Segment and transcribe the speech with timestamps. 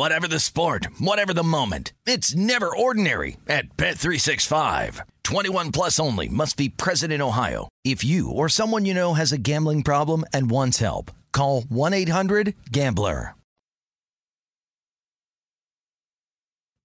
[0.00, 1.92] Whatever the sport, whatever the moment.
[2.06, 5.02] It's never ordinary at Bet365.
[5.24, 7.68] 21 plus only must be present in Ohio.
[7.84, 13.34] If you or someone you know has a gambling problem and wants help, call 1-800-GAMBLER.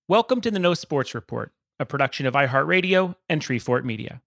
[0.10, 4.22] Welcome to the No Sports Report, a production of iHeartRadio and Treefort Media.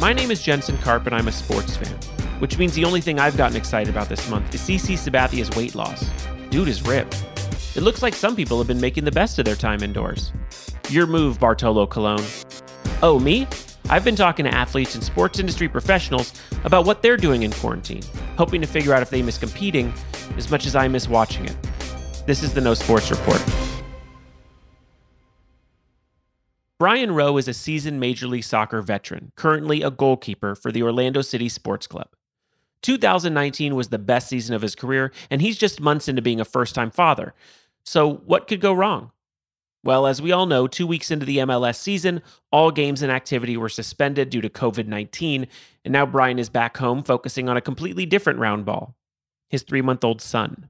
[0.00, 1.96] My name is Jensen Karp, and I'm a sports fan,
[2.38, 5.74] which means the only thing I've gotten excited about this month is CC Sabathia's weight
[5.74, 6.08] loss.
[6.50, 7.24] Dude is ripped.
[7.76, 10.32] It looks like some people have been making the best of their time indoors.
[10.90, 12.24] Your move, Bartolo Colon.
[13.02, 13.46] Oh, me?
[13.90, 16.32] I've been talking to athletes and sports industry professionals
[16.64, 18.02] about what they're doing in quarantine,
[18.36, 19.92] hoping to figure out if they miss competing
[20.36, 21.56] as much as I miss watching it.
[22.26, 23.42] This is the No Sports Report.
[26.78, 31.22] Brian Rowe is a seasoned Major League Soccer veteran, currently a goalkeeper for the Orlando
[31.22, 32.08] City Sports Club.
[32.82, 36.44] 2019 was the best season of his career, and he's just months into being a
[36.44, 37.34] first time father.
[37.84, 39.12] So, what could go wrong?
[39.84, 43.56] Well, as we all know, two weeks into the MLS season, all games and activity
[43.56, 45.46] were suspended due to COVID 19,
[45.84, 48.96] and now Brian is back home focusing on a completely different round ball
[49.48, 50.68] his three month old son.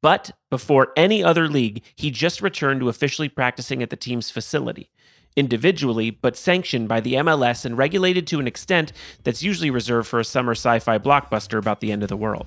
[0.00, 4.90] But before any other league, he just returned to officially practicing at the team's facility,
[5.38, 10.18] individually, but sanctioned by the MLS and regulated to an extent that's usually reserved for
[10.18, 12.46] a summer sci fi blockbuster about the end of the world.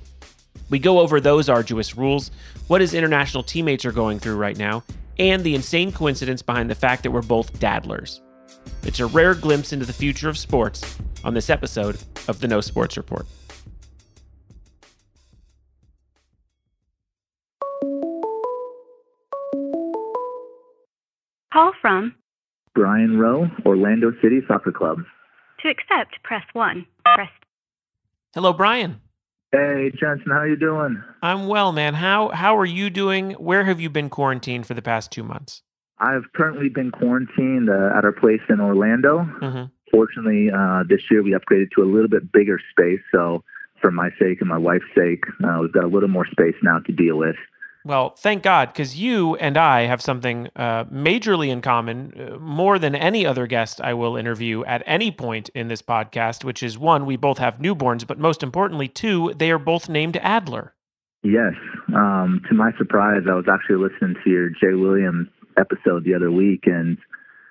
[0.69, 2.31] We go over those arduous rules,
[2.67, 4.83] what his international teammates are going through right now,
[5.17, 8.19] and the insane coincidence behind the fact that we're both daddlers.
[8.83, 11.97] It's a rare glimpse into the future of sports on this episode
[12.27, 13.25] of the No Sports Report.
[21.53, 22.15] Call from
[22.73, 24.99] Brian Rowe, Orlando City Soccer Club.
[25.61, 26.85] To accept, press 1.
[27.15, 27.29] Press
[28.33, 29.01] Hello, Brian.
[29.51, 31.03] Hey, Jensen, how you doing?
[31.21, 31.95] I'm well, man.
[31.95, 33.31] How how are you doing?
[33.31, 35.61] Where have you been quarantined for the past two months?
[35.99, 39.27] I've currently been quarantined uh, at our place in Orlando.
[39.41, 39.65] Mm-hmm.
[39.91, 43.01] Fortunately, uh, this year we upgraded to a little bit bigger space.
[43.11, 43.43] So,
[43.81, 46.79] for my sake and my wife's sake, uh, we've got a little more space now
[46.79, 47.35] to deal with.
[47.83, 52.77] Well, thank God, because you and I have something uh, majorly in common, uh, more
[52.77, 56.77] than any other guest I will interview at any point in this podcast, which is
[56.77, 60.75] one, we both have newborns, but most importantly, two, they are both named Adler.
[61.23, 61.53] Yes.
[61.95, 65.27] Um, to my surprise, I was actually listening to your Jay Williams
[65.57, 66.97] episode the other week, and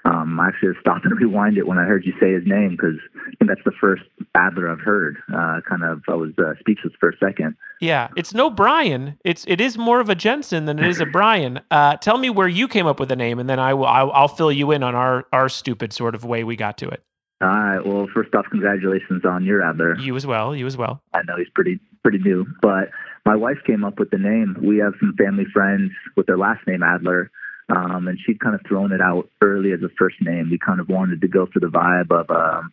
[0.04, 2.98] um, I actually stopped and rewind it when I heard you say his name because
[3.14, 4.02] I think that's the first
[4.34, 5.18] Adler I've heard.
[5.28, 7.54] Uh, kind of, I was uh, speechless for a second.
[7.80, 9.18] Yeah, it's no Brian.
[9.24, 11.60] It's it is more of a Jensen than it is a Brian.
[11.70, 14.10] Uh, tell me where you came up with the name, and then I will I'll,
[14.12, 17.02] I'll fill you in on our our stupid sort of way we got to it.
[17.42, 17.86] All right.
[17.86, 19.98] Well, first off, congratulations on your Adler.
[19.98, 20.54] You as well.
[20.54, 21.02] You as well.
[21.14, 22.90] I know he's pretty pretty new, but
[23.24, 24.56] my wife came up with the name.
[24.62, 27.30] We have some family friends with their last name Adler.
[27.70, 30.48] Um, and she'd kind of thrown it out early as a first name.
[30.50, 32.72] We kind of wanted to go for the vibe of um,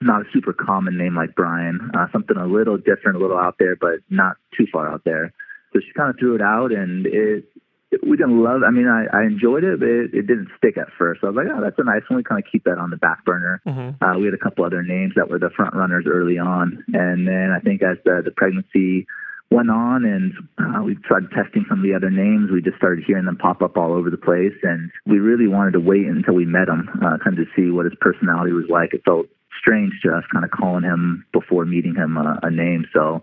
[0.00, 3.56] not a super common name like Brian, uh, something a little different, a little out
[3.58, 5.32] there, but not too far out there.
[5.72, 7.44] So she kind of threw it out, and it,
[7.90, 8.62] it we didn't love.
[8.66, 11.20] I mean, I, I enjoyed it, but it, it didn't stick at first.
[11.20, 12.18] So I was like, oh, that's a nice one.
[12.18, 13.60] We kind of keep that on the back burner.
[13.66, 14.04] Mm-hmm.
[14.04, 17.26] Uh, we had a couple other names that were the front runners early on, and
[17.26, 19.06] then I think as the the pregnancy
[19.50, 22.50] went on and uh, we started testing some of the other names.
[22.50, 25.72] We just started hearing them pop up all over the place, and we really wanted
[25.72, 28.66] to wait until we met him, uh, kind of to see what his personality was
[28.68, 28.94] like.
[28.94, 29.26] It felt
[29.58, 32.86] strange to us, kind of calling him before meeting him a, a name.
[32.92, 33.22] So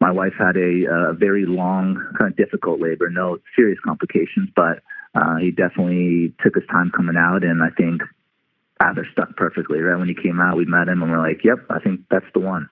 [0.00, 4.82] my wife had a, a very long, kind of difficult labor, no serious complications, but
[5.14, 8.02] uh, he definitely took his time coming out, and I think
[8.80, 9.78] Adler stuck perfectly.
[9.78, 12.26] Right when he came out, we met him, and we're like, "Yep, I think that's
[12.34, 12.68] the one."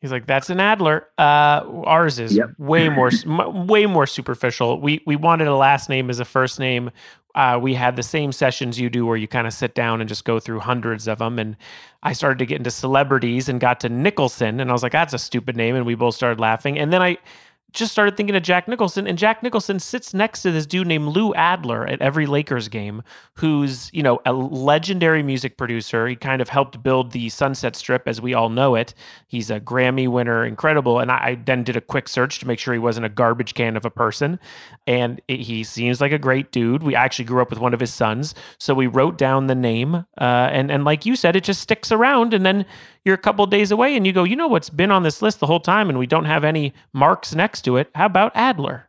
[0.00, 2.50] He's like, "That's an Adler." Uh, ours is Yep.
[2.58, 4.80] way more, way more superficial.
[4.80, 6.90] We we wanted a last name as a first name.
[7.34, 10.08] Uh, we had the same sessions you do, where you kind of sit down and
[10.08, 11.38] just go through hundreds of them.
[11.38, 11.56] And
[12.02, 15.14] I started to get into celebrities and got to Nicholson, and I was like, "That's
[15.14, 16.78] a stupid name," and we both started laughing.
[16.78, 17.18] And then I
[17.72, 21.08] just started thinking of Jack Nicholson, and Jack Nicholson sits next to this dude named
[21.08, 23.02] Lou Adler at every Lakers game,
[23.34, 26.06] who's you know a legendary music producer.
[26.06, 28.94] He kind of helped build the Sunset Strip as we all know it.
[29.26, 30.98] He's a Grammy winner, incredible.
[30.98, 33.54] And I, I then did a quick search to make sure he wasn't a garbage
[33.54, 34.40] can of a person,
[34.86, 36.82] and it, he seems like a great dude.
[36.82, 39.94] We actually grew up with one of his sons, so we wrote down the name,
[39.94, 42.64] uh, and and like you said, it just sticks around, and then
[43.08, 45.40] you're a couple days away and you go, you know what's been on this list
[45.40, 47.90] the whole time and we don't have any marks next to it.
[47.94, 48.88] How about Adler?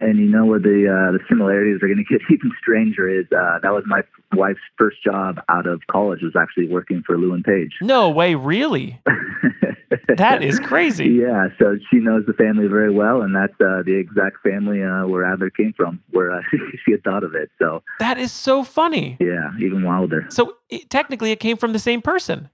[0.00, 3.26] And you know where the uh, the similarities are going to get even stranger is
[3.30, 4.02] uh, that was my
[4.34, 7.72] wife's first job out of college was actually working for and Page.
[7.80, 9.00] No way, really?
[10.16, 11.08] that is crazy.
[11.08, 15.06] Yeah, so she knows the family very well, and that's uh, the exact family uh,
[15.06, 16.40] where Adler came from, where uh,
[16.84, 17.50] she had thought of it.
[17.60, 19.16] So That is so funny.
[19.20, 20.26] yeah, even wilder.
[20.30, 22.48] So it, technically, it came from the same person.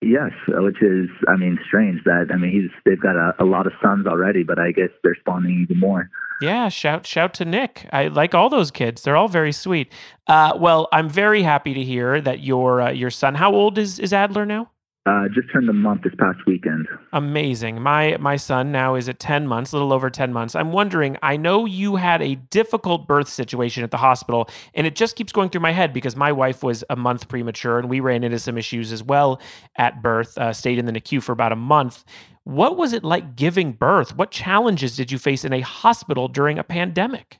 [0.00, 3.44] Yes, uh, which is, I mean, strange that I mean he's they've got a, a
[3.44, 6.08] lot of sons already, but I guess they're spawning even more.
[6.40, 7.88] Yeah, shout shout to Nick.
[7.92, 9.02] I like all those kids.
[9.02, 9.92] They're all very sweet.
[10.28, 13.34] Uh, well, I'm very happy to hear that your uh, your son.
[13.34, 14.70] How old is is Adler now?
[15.06, 16.86] Uh, just turned a month this past weekend.
[17.14, 17.80] Amazing.
[17.80, 20.54] My my son now is at 10 months, a little over 10 months.
[20.54, 24.96] I'm wondering, I know you had a difficult birth situation at the hospital and it
[24.96, 28.00] just keeps going through my head because my wife was a month premature and we
[28.00, 29.40] ran into some issues as well
[29.76, 32.04] at birth, uh, stayed in the NICU for about a month.
[32.44, 34.14] What was it like giving birth?
[34.14, 37.38] What challenges did you face in a hospital during a pandemic?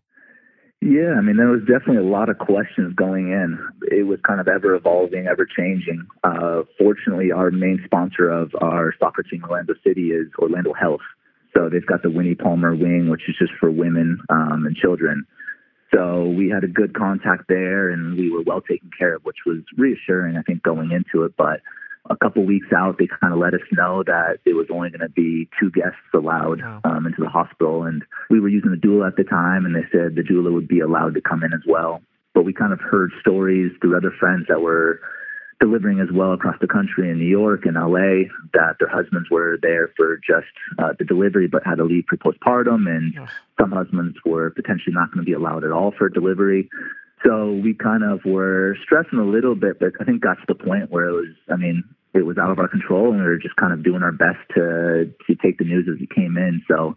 [0.81, 3.59] Yeah, I mean, there was definitely a lot of questions going in.
[3.91, 6.07] It was kind of ever evolving, ever changing.
[6.23, 11.01] Uh, fortunately, our main sponsor of our soccer team, Orlando City, is Orlando Health.
[11.57, 15.27] So they've got the Winnie Palmer wing, which is just for women um, and children.
[15.93, 19.39] So we had a good contact there, and we were well taken care of, which
[19.45, 21.33] was reassuring, I think, going into it.
[21.37, 21.61] But
[22.10, 25.00] a couple weeks out, they kind of let us know that it was only going
[25.00, 26.81] to be two guests allowed Wow.
[26.84, 27.84] um, into the hospital.
[27.84, 30.69] And we were using a doula at the time, and they said the doula would
[30.69, 32.00] be allowed to come in as well.
[32.34, 35.00] But we kind of heard stories through other friends that were
[35.60, 39.58] delivering as well across the country in New York and LA that their husbands were
[39.60, 40.46] there for just
[40.78, 43.12] uh, the delivery but had to leave for postpartum and
[43.60, 46.70] some husbands were potentially not going to be allowed at all for delivery.
[47.26, 50.55] So we kind of were stressing a little bit, but I think got to the
[50.55, 51.82] point where it was, I mean,
[52.14, 54.38] it was out of our control and we were just kind of doing our best
[54.55, 56.62] to, to take the news as it came in.
[56.69, 56.94] So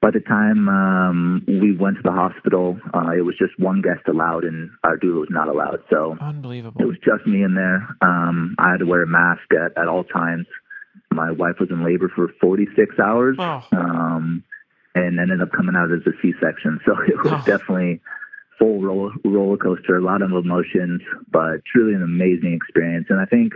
[0.00, 4.06] by the time um, we went to the hospital, uh, it was just one guest
[4.08, 5.80] allowed and our doula was not allowed.
[5.90, 6.80] So unbelievable.
[6.80, 7.88] it was just me in there.
[8.00, 10.46] Um, I had to wear a mask at, at all times.
[11.10, 13.62] My wife was in labor for 46 hours Oh.
[13.72, 14.44] um,
[14.94, 16.80] and ended up coming out as a C-section.
[16.84, 17.42] So it was Oh.
[17.44, 18.00] definitely
[18.58, 21.02] full roller, roller coaster, a lot of emotions,
[21.32, 23.06] but truly an amazing experience.
[23.10, 23.54] And I think,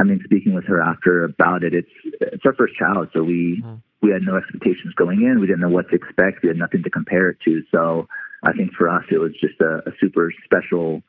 [0.00, 3.62] I mean, speaking with her after about it, it's it's our first child, so we
[3.62, 3.82] Mhm.
[4.00, 5.40] we had no expectations going in.
[5.40, 6.42] We didn't know what to expect.
[6.42, 7.62] We had nothing to compare it to.
[7.70, 8.08] So
[8.42, 11.02] I think for us, it was just a, a super special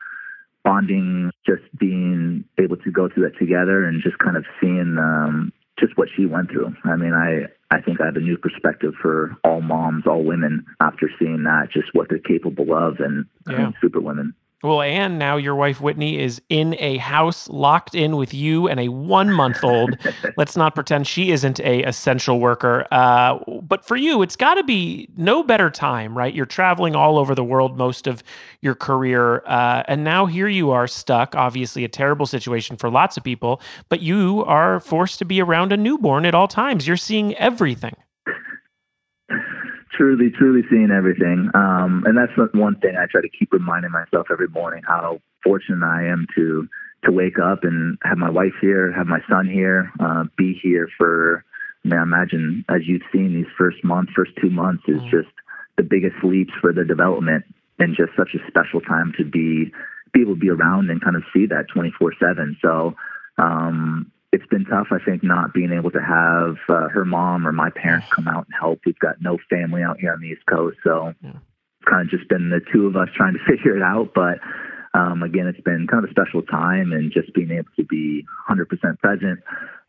[0.62, 5.52] bonding, just being able to go through that together and just kind of seeing um,
[5.80, 6.76] just what she went through.
[6.84, 10.66] I mean, I I think I have a new perspective for all moms, all women
[10.80, 14.34] after seeing that, just what they're capable of, and I mean, super women.
[14.62, 18.78] Well, and now your wife Whitney is in a house locked in with you and
[18.78, 19.98] a one month old.
[20.36, 22.86] Let's not pretend she isn't a essential worker.
[22.92, 26.32] Uh, but for you, it's got to be no better time, right?
[26.32, 28.22] You're traveling all over the world most of
[28.60, 31.34] your career, uh, and now here you are stuck.
[31.34, 33.60] Obviously, a terrible situation for lots of people.
[33.88, 36.86] But you are forced to be around a newborn at all times.
[36.86, 37.96] You're seeing everything.
[40.02, 41.48] Truly, truly seeing everything.
[41.54, 45.20] Um, and that's the one thing I try to keep reminding myself every morning how
[45.44, 46.68] fortunate I am to
[47.04, 50.88] to wake up and have my wife here, have my son here, uh, be here
[50.98, 51.44] for.
[51.84, 55.10] I mean, I imagine as you've seen these first month, first two months is Mm.
[55.10, 55.34] just
[55.76, 57.44] the biggest leaps for their development,
[57.78, 59.72] and just such a special time to be
[60.12, 62.56] be able to be around and kind of see that twenty four seven.
[62.60, 62.96] So.
[63.38, 67.52] Um, it's been tough, I think, not being able to have uh, her mom or
[67.52, 68.80] my parents come out and help.
[68.86, 71.30] We've got no family out here on the East Coast, so Yeah.
[71.30, 74.12] it's kind of just been the two of us trying to figure it out.
[74.14, 74.38] But
[74.94, 78.24] um, again, it's been kind of a special time, and just being able to be
[78.48, 79.40] 100% present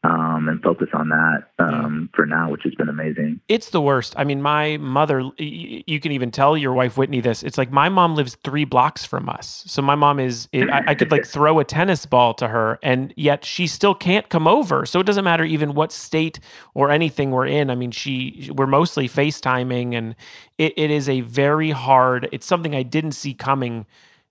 [0.04, 3.40] um, and focus on that um, for now, which has been amazing.
[3.48, 4.14] It's the worst.
[4.18, 7.42] I mean, my mother, you can even tell your wife Whitney this.
[7.42, 9.64] It's like my mom lives three blocks from us.
[9.66, 13.14] So my mom is, I, I could like throw a tennis ball to her, and
[13.16, 14.86] yet she still can't come over.
[14.86, 16.40] So it doesn't matter even what state
[16.74, 17.70] or anything we're in.
[17.70, 20.16] I mean, she, we're mostly FaceTiming, and
[20.58, 23.86] it, it is a very hard, it's something I didn't see coming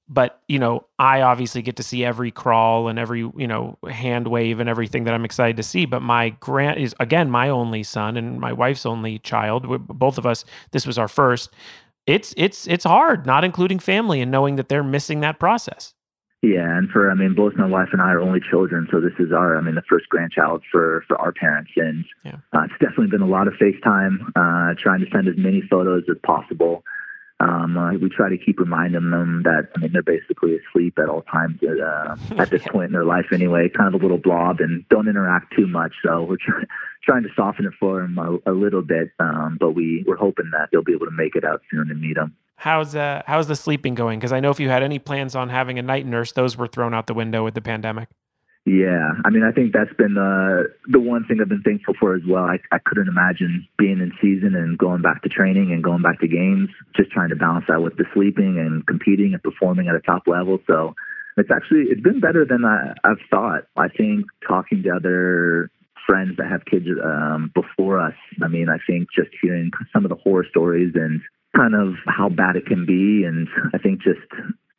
[0.08, 4.28] but you know i obviously get to see every crawl and every you know hand
[4.28, 7.82] wave and everything that i'm excited to see but my grant is again my only
[7.82, 11.50] son and my wife's only child both of us this was our first
[12.06, 15.94] it's it's it's hard not including family and knowing that they're missing that process
[16.42, 19.12] yeah and for i mean both my wife and i are only children so this
[19.20, 22.36] is our i mean the first grandchild for for our parents and yeah.
[22.52, 26.02] uh, it's definitely been a lot of facetime uh trying to send as many photos
[26.10, 26.82] as possible
[27.42, 31.08] um, uh, we try to keep reminding them that I mean they're basically asleep at
[31.08, 34.18] all times at, uh, at this point in their life anyway, kind of a little
[34.18, 35.92] blob, and don't interact too much.
[36.04, 36.66] So we're trying
[37.04, 40.50] trying to soften it for them a, a little bit, um, but we we're hoping
[40.52, 42.36] that they'll be able to make it out soon and meet them.
[42.56, 44.20] How's uh how's the sleeping going?
[44.20, 46.68] Because I know if you had any plans on having a night nurse, those were
[46.68, 48.08] thrown out the window with the pandemic.
[48.64, 52.14] Yeah, I mean, I think that's been the the one thing I've been thankful for
[52.14, 52.44] as well.
[52.44, 56.20] I, I couldn't imagine being in season and going back to training and going back
[56.20, 59.96] to games, just trying to balance that with the sleeping and competing and performing at
[59.96, 60.60] a top level.
[60.68, 60.94] So
[61.36, 63.66] it's actually it's been better than I, I've thought.
[63.76, 65.68] I think talking to other
[66.06, 68.14] friends that have kids um, before us,
[68.44, 71.20] I mean, I think just hearing some of the horror stories and
[71.56, 74.20] kind of how bad it can be, and I think just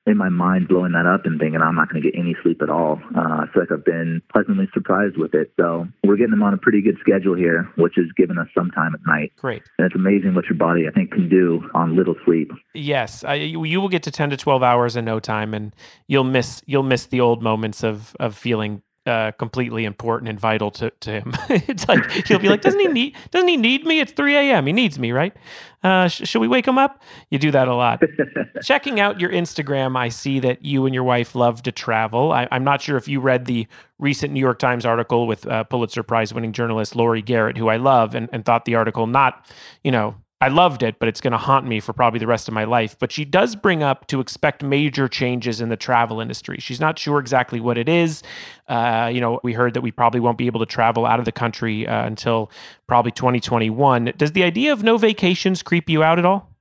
[0.05, 2.61] in my mind blowing that up and thinking I'm not going to get any sleep
[2.61, 2.99] at all.
[3.15, 5.53] Uh, I feel like I've been pleasantly surprised with it.
[5.59, 8.69] So we're getting them on a pretty good schedule here, which is giving us some
[8.71, 9.31] time at night.
[9.37, 9.63] Great.
[9.77, 12.51] And it's amazing what your body, I think, can do on little sleep.
[12.73, 15.73] Yes, I, you will get to 10 to 12 hours in no time, and
[16.07, 20.71] you'll miss you'll miss the old moments of of feeling uh, completely important and vital
[20.71, 21.33] to, to him.
[21.49, 23.99] it's like he'll be like, doesn't he need doesn't he need me?
[23.99, 24.65] It's 3 a.m.
[24.65, 25.35] He needs me, right?
[25.83, 27.01] Uh, sh- should we wake him up?
[27.29, 28.01] You do that a lot.
[28.63, 32.31] Checking out your Instagram, I see that you and your wife love to travel.
[32.31, 33.67] I, am not sure if you read the
[33.99, 37.75] recent New York Times article with uh, Pulitzer Prize winning journalist Laurie Garrett, who I
[37.75, 39.45] love, and, and thought the article not,
[39.83, 42.49] you know, I loved it, but it's going to haunt me for probably the rest
[42.49, 42.97] of my life.
[42.99, 46.57] But she does bring up to expect major changes in the travel industry.
[46.59, 48.23] She's not sure exactly what it is.
[48.67, 51.23] Uh, you know, we heard that we probably won't be able to travel out of
[51.23, 52.51] the country uh, until
[52.87, 54.11] probably 2021.
[54.17, 56.52] Does the idea of no vacations creep you out at all?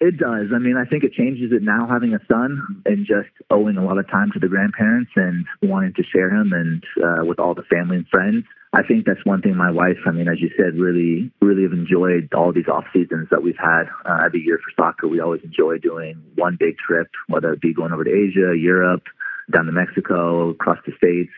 [0.00, 0.48] It does.
[0.54, 3.84] I mean, I think it changes it now having a son and just owing a
[3.84, 7.54] lot of time to the grandparents and wanting to share him and uh, with all
[7.54, 8.44] the family and friends.
[8.72, 11.72] I think that's one thing my wife, I mean, as you said, really, really have
[11.72, 15.06] enjoyed all these off seasons that we've had uh, every year for soccer.
[15.06, 19.02] We always enjoy doing one big trip, whether it be going over to Asia, Europe,
[19.52, 21.32] down to Mexico, across the States.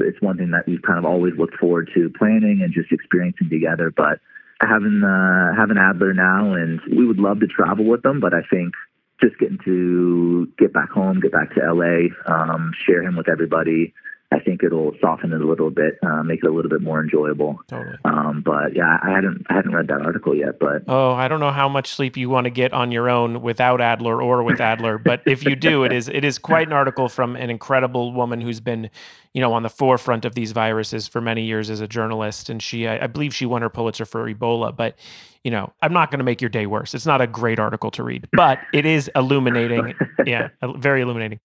[0.00, 3.48] It's one thing that we've kind of always looked forward to planning and just experiencing
[3.48, 3.90] together.
[3.94, 4.18] But
[4.62, 8.42] having uh, having Adler now, and we would love to travel with them, but I
[8.50, 8.74] think
[9.20, 13.94] just getting to get back home, get back to LA, um, share him with everybody,
[14.32, 17.00] I think it'll soften it a little bit, uh, make it a little bit more
[17.00, 17.60] enjoyable.
[17.68, 17.96] Totally.
[18.04, 20.58] Um, but yeah, I hadn't I hadn't read that article yet.
[20.58, 23.42] But oh, I don't know how much sleep you want to get on your own
[23.42, 24.98] without Adler or with Adler.
[24.98, 28.40] but if you do, it is it is quite an article from an incredible woman
[28.40, 28.88] who's been,
[29.34, 32.62] you know, on the forefront of these viruses for many years as a journalist, and
[32.62, 34.74] she I, I believe she won her Pulitzer for Ebola.
[34.74, 34.96] But
[35.44, 36.94] you know, I'm not going to make your day worse.
[36.94, 39.94] It's not a great article to read, but it is illuminating.
[40.26, 41.40] yeah, very illuminating.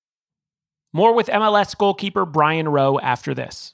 [0.94, 3.74] More with MLS goalkeeper Brian Rowe after this.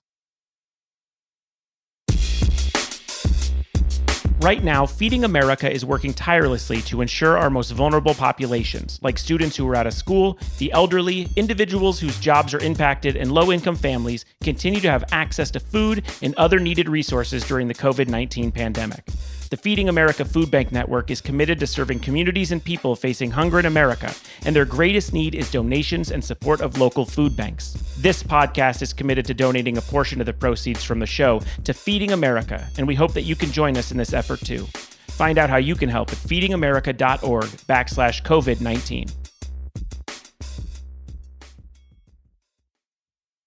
[4.44, 9.56] Right now, Feeding America is working tirelessly to ensure our most vulnerable populations, like students
[9.56, 13.78] who are out of school, the elderly, individuals whose jobs are impacted, and low income
[13.78, 18.52] families, continue to have access to food and other needed resources during the COVID 19
[18.52, 19.08] pandemic.
[19.54, 23.60] The Feeding America Food Bank Network is committed to serving communities and people facing hunger
[23.60, 24.12] in America,
[24.48, 27.74] and their greatest need is donations and support of local food banks.
[28.00, 31.72] This podcast is committed to donating a portion of the proceeds from the show to
[31.72, 34.66] Feeding America, and we hope that you can join us in this effort too.
[35.10, 39.06] Find out how you can help at feedingamerica.org backslash COVID 19.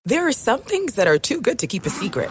[0.05, 2.31] There are some things that are too good to keep a secret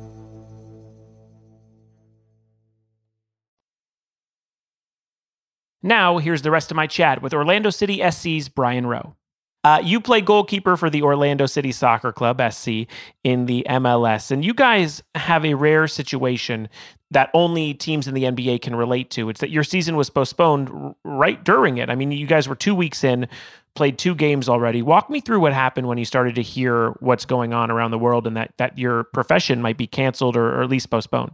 [5.83, 9.15] Now, here's the rest of my chat with Orlando City SC's Brian Rowe.
[9.63, 12.87] Uh, you play goalkeeper for the Orlando City Soccer Club, SC,
[13.23, 14.31] in the MLS.
[14.31, 16.67] And you guys have a rare situation
[17.11, 19.29] that only teams in the NBA can relate to.
[19.29, 21.89] It's that your season was postponed r- right during it.
[21.91, 23.27] I mean, you guys were two weeks in,
[23.75, 24.81] played two games already.
[24.81, 27.99] Walk me through what happened when you started to hear what's going on around the
[27.99, 31.33] world and that, that your profession might be canceled or, or at least postponed.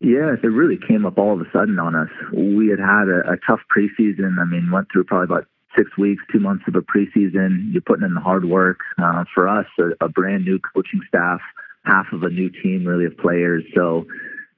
[0.00, 2.10] Yeah, it really came up all of a sudden on us.
[2.32, 4.38] We had had a, a tough preseason.
[4.40, 5.46] I mean, went through probably about
[5.76, 7.72] six weeks, two months of a preseason.
[7.72, 8.80] You're putting in the hard work.
[8.98, 11.40] Uh, for us, a, a brand new coaching staff,
[11.84, 13.64] half of a new team really of players.
[13.74, 14.06] So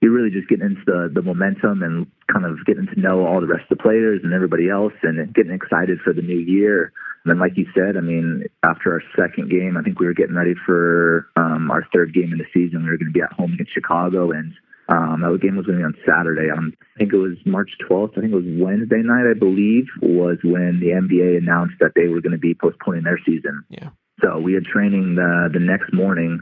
[0.00, 3.40] you're really just getting into the, the momentum and kind of getting to know all
[3.40, 6.92] the rest of the players and everybody else and getting excited for the new year.
[7.24, 10.14] And then, like you said, I mean, after our second game, I think we were
[10.14, 12.84] getting ready for um, our third game in the season.
[12.84, 14.52] We were going to be at home against Chicago, and
[14.88, 16.50] um, that game was going to be on Saturday.
[16.50, 18.16] Um, I think it was March 12th.
[18.16, 22.08] I think it was Wednesday night, I believe, was when the NBA announced that they
[22.08, 23.64] were going to be postponing their season.
[23.68, 23.90] Yeah.
[24.22, 26.40] So we had training the the next morning,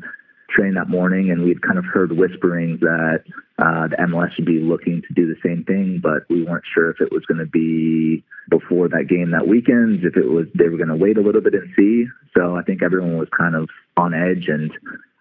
[0.49, 3.25] trained that morning, and we'd kind of heard whisperings that
[3.59, 6.91] uh, the MLS should be looking to do the same thing, but we weren't sure
[6.91, 10.69] if it was going to be before that game that weekend, if it was they
[10.69, 12.05] were going to wait a little bit and see.
[12.37, 14.71] So I think everyone was kind of on edge, and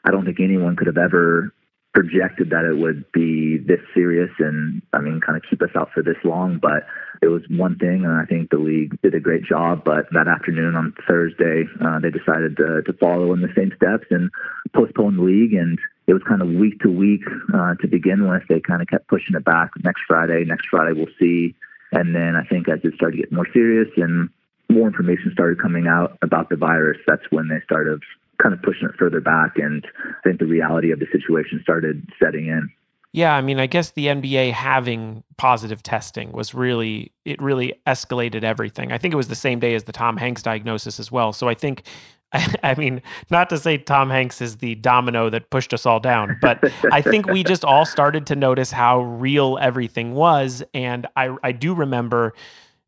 [0.04, 1.54] I don't think anyone could have ever
[1.94, 5.92] projected that it would be this serious and I mean kind of keep us out
[5.94, 6.88] for this long but
[7.22, 10.28] it was one thing and I think the league did a great job but that
[10.28, 14.32] afternoon on Thursday uh, they decided to, to follow in the same steps and
[14.74, 15.78] postpone the league and
[16.08, 17.22] it was kind of week to week
[17.54, 18.44] uh, to begin with.
[18.50, 21.54] They kind of kept pushing it back next Friday next Friday we'll see
[21.92, 24.30] and then I think as it started to get more serious and
[24.68, 28.02] more information started coming out about the virus that's when they started
[28.44, 29.54] kind of pushing it further back.
[29.56, 32.70] And I think the reality of the situation started setting in.
[33.14, 38.44] Yeah, I mean, I guess the NBA having positive testing was really, it really escalated
[38.44, 38.92] everything.
[38.92, 41.32] I think it was the same day as the Tom Hanks diagnosis as well.
[41.32, 41.84] So I think,
[42.64, 46.38] I mean, not to say Tom Hanks is the domino that pushed us all down,
[46.42, 46.60] but
[46.92, 50.64] I think we just all started to notice how real everything was.
[50.74, 52.34] And I, I do remember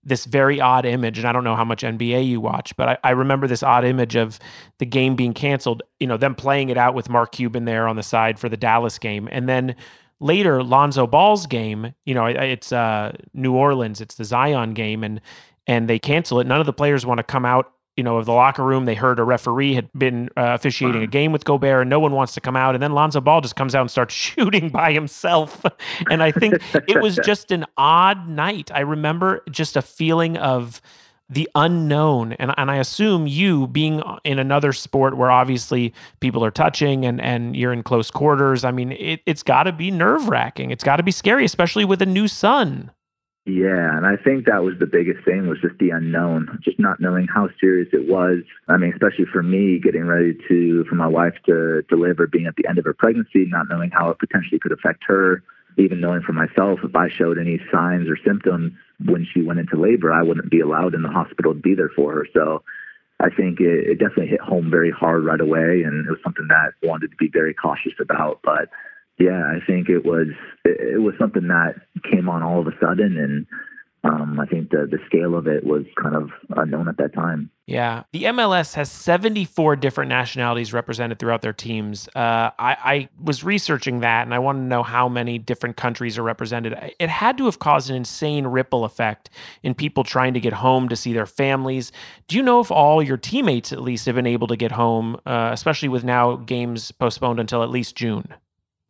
[0.05, 2.97] this very odd image, and I don't know how much NBA you watch, but I,
[3.03, 4.39] I, remember this odd image of
[4.77, 5.81] the game being canceled.
[5.99, 8.57] You know, them playing it out with Mark Cuban there on the side for the
[8.57, 9.75] Dallas game, and then
[10.19, 11.93] later Lonzo Ball's game.
[12.05, 15.19] You know, it's uh, New Orleans, it's the Zion game, and
[15.67, 16.47] and they cancel it.
[16.47, 18.86] None of the players want to come out you know, of the locker room.
[18.86, 22.12] They heard a referee had been uh, officiating a game with Gobert, and no one
[22.12, 22.75] wants to come out.
[22.75, 25.65] And then Lonzo Ball just comes out and starts shooting by himself.
[26.10, 26.55] and I think
[26.88, 28.71] it was just an odd night.
[28.73, 30.81] I remember just a feeling of
[31.29, 32.34] the unknown.
[32.34, 37.19] And, and I assume you being in another sport where obviously people are touching and,
[37.19, 38.63] and you're in close quarters.
[38.63, 40.71] I mean, it, it's got to be nerve wracking.
[40.71, 42.91] It's got to be scary, especially with a new son.
[43.45, 46.99] Yeah, and I think that was the biggest thing was just the unknown, just not
[46.99, 48.39] knowing how serious it was.
[48.67, 52.55] I mean, especially for me, getting ready to for my wife to deliver, being at
[52.55, 55.43] the end of her pregnancy, not knowing how it potentially could affect her.
[55.77, 58.73] Even knowing for myself, if I showed any signs or symptoms
[59.05, 61.91] when she went into labor, I wouldn't be allowed in the hospital to be there
[61.95, 62.25] for her.
[62.34, 62.63] So
[63.19, 66.47] I think it, it definitely hit home very hard right away, and it was something
[66.47, 68.39] that I wanted to be very cautious about.
[68.43, 68.69] But
[69.17, 70.28] yeah, I think it was
[70.65, 71.75] it, was something that
[72.12, 73.47] came on all of a sudden, and
[74.04, 77.49] um, I think the the scale of it was kind of unknown at that time.
[77.65, 82.10] Yeah, the MLS has 74 different nationalities represented throughout their teams.
[82.10, 86.17] Uh, I, I was researching that, and I want to know how many different countries
[86.17, 86.78] are represented.
[86.99, 89.30] It had to have caused an insane ripple effect
[89.63, 91.91] in people trying to get home to see their families.
[92.28, 95.17] Do you know if all your teammates, at least, have been able to get home,
[95.25, 98.28] uh, especially with now games postponed until at least June?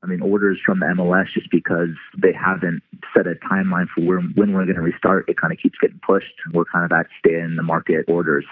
[0.05, 2.83] I mean, orders from the MLS just because they haven't
[3.15, 5.25] set a timeline for where, when we're going to restart.
[5.27, 6.33] It kind of keeps getting pushed.
[6.53, 8.45] We're kind of at stay in the market orders.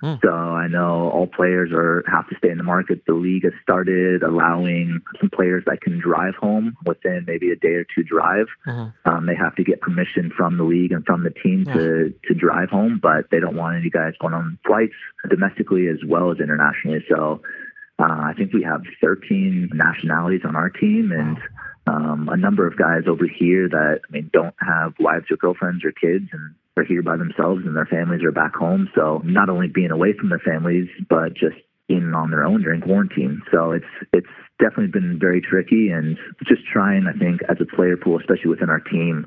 [0.00, 0.14] Hmm.
[0.22, 3.02] So I know all players are have to stay in the market.
[3.06, 7.74] The league has started allowing some players that can drive home within maybe a day
[7.74, 8.46] or two drive.
[8.66, 9.10] Mm-hmm.
[9.10, 11.74] Um, they have to get permission from the league and from the team yeah.
[11.74, 14.94] to to drive home, but they don't want any guys going on flights
[15.28, 17.04] domestically as well as internationally.
[17.08, 17.42] So
[17.98, 21.38] uh, I think we have 13 nationalities on our team and.
[21.86, 25.86] Um, a number of guys over here that I mean don't have wives or girlfriends
[25.86, 28.88] or kids, and are here by themselves and their families are back home.
[28.94, 31.56] So not only being away from their families, but just
[31.88, 33.42] being on their own during quarantine.
[33.50, 37.96] So it's it's definitely been very tricky and just trying, I think, as a player
[37.96, 39.26] pool, especially within our team,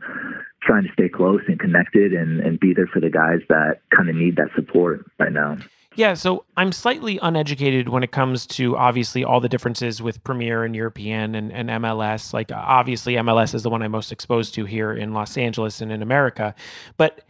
[0.62, 4.10] trying to stay close and connected and, and be there for the guys that kind
[4.10, 5.58] of need that support right now.
[5.96, 10.64] Yeah, so I'm slightly uneducated when it comes to obviously all the differences with Premier
[10.64, 12.34] and European and, and MLS.
[12.34, 15.92] Like, obviously, MLS is the one I'm most exposed to here in Los Angeles and
[15.92, 16.56] in America.
[16.96, 17.26] But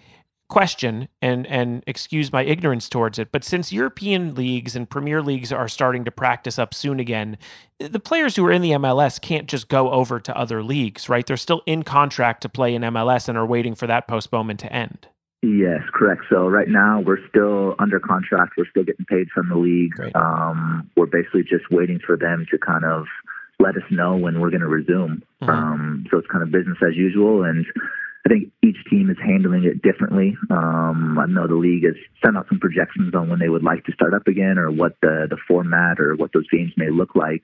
[0.52, 5.50] question and and excuse my ignorance towards it but since european leagues and premier leagues
[5.50, 7.38] are starting to practice up soon again
[7.80, 11.26] the players who are in the MLS can't just go over to other leagues right
[11.26, 14.74] they're still in contract to play in MLS and are waiting for that postponement to
[14.74, 15.08] end
[15.42, 19.56] yes correct so right now we're still under contract we're still getting paid from the
[19.56, 23.06] league um, we're basically just waiting for them to kind of
[23.60, 25.50] let us know when we're going to resume mm-hmm.
[25.50, 27.66] um, so it's kind of business as usual and
[28.26, 30.38] I think each team is handling it differently.
[30.52, 33.84] Um, I know the league has sent out some projections on when they would like
[33.86, 37.16] to start up again, or what the the format or what those games may look
[37.16, 37.42] like.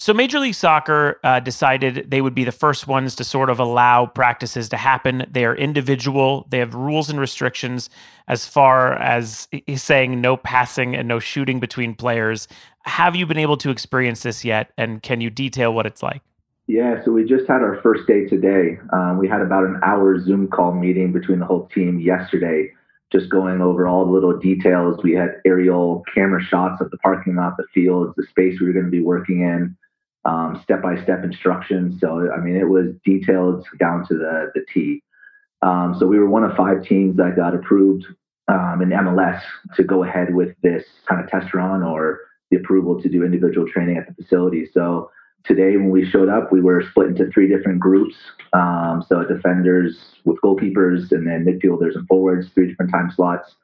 [0.00, 3.58] So, Major League Soccer uh, decided they would be the first ones to sort of
[3.58, 5.26] allow practices to happen.
[5.28, 7.90] They are individual, they have rules and restrictions
[8.28, 12.46] as far as saying no passing and no shooting between players.
[12.82, 14.70] Have you been able to experience this yet?
[14.78, 16.22] And can you detail what it's like?
[16.68, 18.78] Yeah, so we just had our first day today.
[18.92, 22.70] Um, we had about an hour Zoom call meeting between the whole team yesterday,
[23.10, 25.02] just going over all the little details.
[25.02, 28.72] We had aerial camera shots of the parking lot, the fields, the space we were
[28.72, 29.76] going to be working in,
[30.62, 32.00] step by step instructions.
[32.00, 35.02] So, I mean, it was detailed down to the, the T.
[35.62, 38.06] Um, so, we were one of five teams that got approved
[38.48, 39.42] um, in MLS
[39.76, 43.66] to go ahead with this kind of test run or the approval to do individual
[43.68, 44.68] training at the facility.
[44.72, 45.10] So,
[45.44, 48.14] today when we showed up, we were split into three different groups.
[48.52, 53.54] Um, so defenders with goalkeepers and then midfielders and forwards, three different time slots.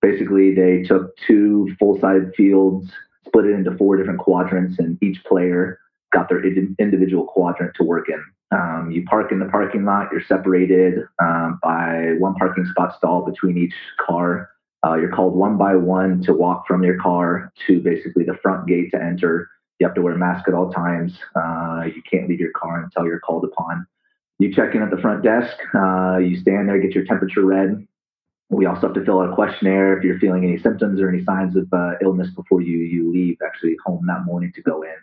[0.00, 2.90] Basically, they took two full-side fields,
[3.26, 5.80] split it into four different quadrants, and each player
[6.14, 6.42] got their
[6.78, 8.22] individual quadrant to work in.
[8.52, 10.08] Um, you park in the parking lot.
[10.12, 13.74] You're separated um, by one parking spot stall between each
[14.06, 14.50] car.
[14.86, 18.66] Uh, you're called one by one to walk from your car to basically the front
[18.66, 19.48] gate to enter.
[19.80, 21.18] You have to wear a mask at all times.
[21.34, 23.86] Uh, you can't leave your car until you're called upon.
[24.38, 25.56] You check in at the front desk.
[25.74, 27.86] Uh, you stand there, get your temperature read.
[28.50, 31.24] We also have to fill out a questionnaire if you're feeling any symptoms or any
[31.24, 34.94] signs of uh, illness before you you leave actually home that morning to go in.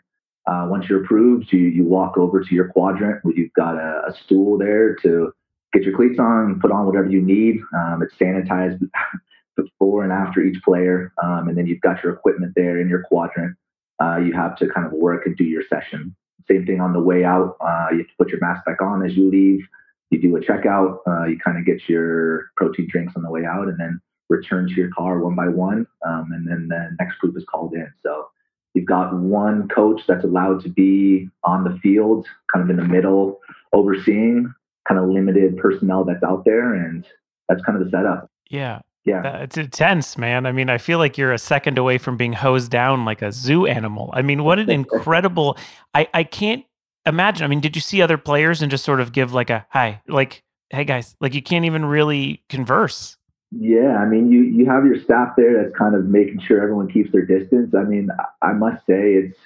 [0.48, 4.02] Uh, once you're approved, you you walk over to your quadrant where you've got a,
[4.08, 5.32] a stool there to
[5.74, 7.58] get your cleats on, put on whatever you need.
[7.76, 8.82] Um, it's sanitized
[9.56, 13.04] before and after each player, um, and then you've got your equipment there in your
[13.04, 13.56] quadrant
[14.02, 16.16] uh, you have to kind of work and do your session.
[16.50, 17.56] Same thing on the way out.
[17.62, 19.62] Uh, you have to put your mask back on as you leave.
[20.10, 20.98] You do a checkout.
[21.08, 24.68] Uh, you kind of get your protein drinks on the way out, and then return
[24.68, 25.86] to your car one by one.
[26.06, 27.92] Um, and then the next group is called in.
[28.04, 28.30] So
[28.74, 32.88] you've got one coach that's allowed to be on the field, kind of in the
[32.92, 33.40] middle,
[33.74, 34.54] overseeing
[34.88, 37.06] kind of limited personnel that's out there, and
[37.48, 38.30] that's kind of the setup.
[38.50, 39.38] Yeah, yeah.
[39.38, 40.46] It's intense, man.
[40.46, 43.32] I mean, I feel like you're a second away from being hosed down like a
[43.32, 44.12] zoo animal.
[44.14, 45.58] I mean, what an incredible
[45.94, 46.64] I I can't
[47.06, 47.44] imagine.
[47.44, 50.02] I mean, did you see other players and just sort of give like a hi,
[50.08, 53.18] like hey guys, like you can't even really converse.
[53.52, 56.90] Yeah, I mean, you you have your staff there that's kind of making sure everyone
[56.90, 57.74] keeps their distance.
[57.76, 58.10] I mean,
[58.42, 59.38] I must say it's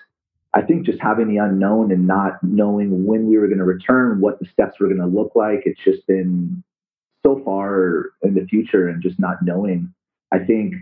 [0.54, 4.22] I think just having the unknown and not knowing when we were going to return,
[4.22, 6.64] what the steps were going to look like, it's just been
[7.26, 9.94] so far in the future and just not knowing.
[10.32, 10.76] I think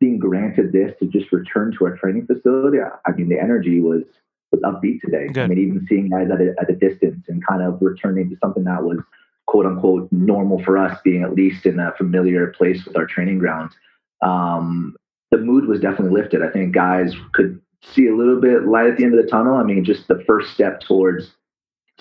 [0.00, 4.02] being granted this to just return to our training facility, I mean, the energy was
[4.50, 5.28] was upbeat today.
[5.28, 5.44] Good.
[5.44, 8.36] I mean, even seeing guys at a, at a distance and kind of returning to
[8.42, 8.98] something that was
[9.46, 13.38] quote unquote normal for us, being at least in a familiar place with our training
[13.38, 13.74] grounds.
[14.22, 14.96] Um,
[15.30, 16.42] the mood was definitely lifted.
[16.42, 19.54] I think guys could see a little bit light at the end of the tunnel.
[19.54, 21.32] I mean, just the first step towards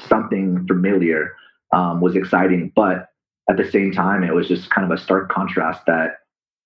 [0.08, 1.36] something familiar
[1.74, 3.10] um, was exciting, but
[3.50, 6.20] at the same time, it was just kind of a stark contrast that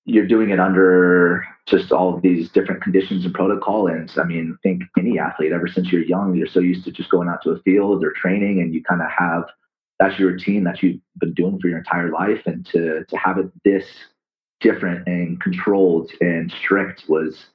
[0.06, 3.88] you're doing it under just all of these different conditions and protocol.
[3.88, 7.10] And I mean, think any athlete, ever since you're young, you're so used to just
[7.10, 9.44] going out to a field or training, and you kind of have
[10.00, 13.38] that's your routine that you've been doing for your entire life, and to to have
[13.38, 13.86] it this
[14.60, 17.48] different and controlled and strict was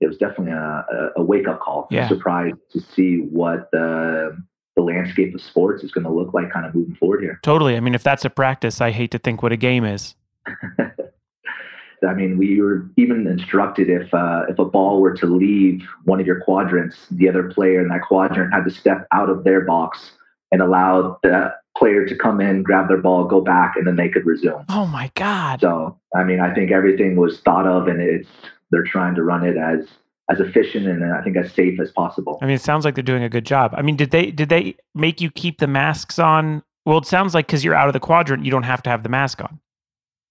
[0.00, 1.88] it was definitely a, a wake up call.
[1.90, 2.08] Yeah.
[2.08, 4.36] Surprised to see what the
[4.76, 7.40] the landscape of sports is going to look like kind of moving forward here.
[7.42, 7.76] Totally.
[7.76, 10.14] I mean, if that's a practice, I hate to think what a game is.
[12.06, 16.20] I mean, we were even instructed if uh, if a ball were to leave one
[16.20, 19.62] of your quadrants, the other player in that quadrant had to step out of their
[19.62, 20.12] box
[20.52, 24.08] and allow the player to come in, grab their ball, go back, and then they
[24.08, 24.64] could resume.
[24.68, 25.60] Oh my God.
[25.60, 28.28] So, I mean, I think everything was thought of, and it's
[28.70, 29.86] they're trying to run it as
[30.30, 32.38] as efficient and uh, I think as safe as possible.
[32.42, 33.72] I mean, it sounds like they're doing a good job.
[33.76, 36.62] I mean, did they did they make you keep the masks on?
[36.84, 39.02] Well, it sounds like because you're out of the quadrant, you don't have to have
[39.02, 39.60] the mask on.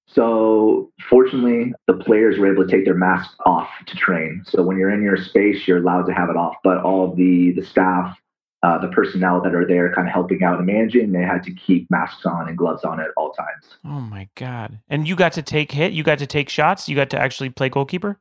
[0.08, 4.44] So fortunately, the players were able to take their masks off to train.
[4.48, 6.56] So when you're in your space, you're allowed to have it off.
[6.64, 8.18] But all the the staff,
[8.64, 11.54] uh, the personnel that are there, kind of helping out and managing, they had to
[11.54, 13.66] keep masks on and gloves on at all times.
[13.86, 14.80] Oh my god!
[14.90, 15.94] And you got to take hit.
[15.94, 16.90] You got to take shots.
[16.90, 18.20] You got to actually play goalkeeper.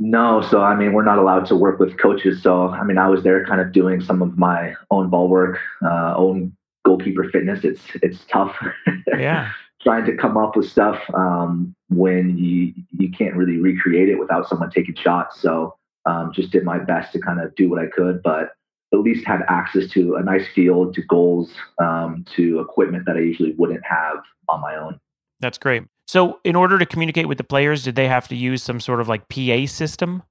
[0.00, 2.42] No, so I mean, we're not allowed to work with coaches.
[2.42, 5.58] So I mean, I was there, kind of doing some of my own ball work,
[5.84, 7.64] uh, own goalkeeper fitness.
[7.64, 8.56] It's it's tough.
[9.18, 9.50] Yeah.
[9.80, 14.48] trying to come up with stuff um, when you you can't really recreate it without
[14.48, 15.40] someone taking shots.
[15.40, 18.50] So um, just did my best to kind of do what I could, but
[18.92, 21.50] at least had access to a nice field, to goals,
[21.82, 24.98] um, to equipment that I usually wouldn't have on my own.
[25.40, 25.84] That's great.
[26.06, 29.00] So, in order to communicate with the players, did they have to use some sort
[29.00, 30.22] of like PA system?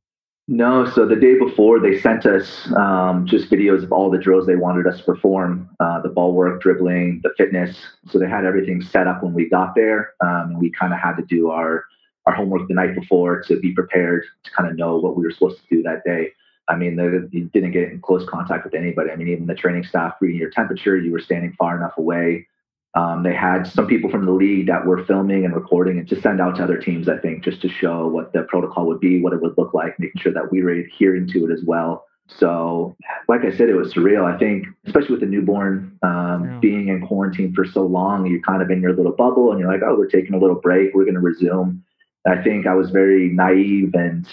[0.49, 4.47] No, so the day before they sent us um, just videos of all the drills
[4.47, 7.77] they wanted us to perform, uh, the ball work, dribbling, the fitness.
[8.09, 10.13] So they had everything set up when we got there.
[10.21, 11.83] Um, we kind of had to do our
[12.25, 15.31] our homework the night before to be prepared to kind of know what we were
[15.31, 16.31] supposed to do that day.
[16.67, 19.11] I mean, the, you didn't get in close contact with anybody.
[19.11, 22.47] I mean, even the training staff reading your temperature, you were standing far enough away.
[22.93, 26.19] Um, they had some people from the league that were filming and recording and to
[26.19, 29.21] send out to other teams, I think, just to show what the protocol would be,
[29.21, 32.05] what it would look like, making sure that we were adhering to it as well.
[32.27, 32.95] So,
[33.27, 34.25] like I said, it was surreal.
[34.25, 36.59] I think, especially with the newborn um, yeah.
[36.59, 39.71] being in quarantine for so long, you're kind of in your little bubble and you're
[39.71, 40.93] like, oh, we're taking a little break.
[40.93, 41.83] We're going to resume.
[42.25, 44.27] I think I was very naive and